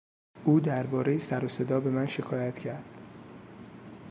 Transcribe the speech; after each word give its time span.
او 0.45 0.59
دربارهی 0.59 1.19
سر 1.19 1.45
و 1.45 1.49
صدا 1.49 1.79
به 1.79 1.89
من 1.89 2.07
شکایت 2.07 2.57
کرد. 2.59 2.85